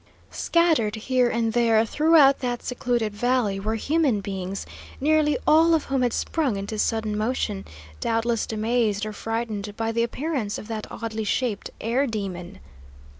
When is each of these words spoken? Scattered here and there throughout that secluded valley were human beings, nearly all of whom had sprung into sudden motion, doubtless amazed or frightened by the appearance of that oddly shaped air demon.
Scattered 0.31 0.95
here 0.95 1.29
and 1.29 1.53
there 1.53 1.85
throughout 1.85 2.39
that 2.39 2.63
secluded 2.63 3.13
valley 3.13 3.59
were 3.59 3.75
human 3.75 4.19
beings, 4.19 4.65
nearly 4.99 5.37
all 5.45 5.75
of 5.75 5.83
whom 5.83 6.01
had 6.01 6.11
sprung 6.11 6.55
into 6.57 6.79
sudden 6.79 7.15
motion, 7.15 7.65
doubtless 7.99 8.47
amazed 8.51 9.05
or 9.05 9.13
frightened 9.13 9.77
by 9.77 9.91
the 9.91 10.01
appearance 10.01 10.57
of 10.57 10.67
that 10.69 10.87
oddly 10.89 11.23
shaped 11.23 11.69
air 11.79 12.07
demon. 12.07 12.57